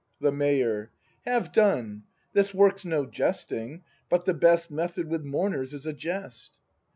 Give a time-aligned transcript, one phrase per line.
[0.19, 0.89] The Mayor.
[1.27, 2.05] Have done!
[2.33, 6.59] This work's no jesting; but the best Method with mourners is a jest.